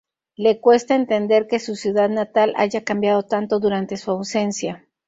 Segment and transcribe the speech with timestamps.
[0.35, 4.83] Le cuesta entender que su ciudad natal haya cambiado tanto durante su ausencia.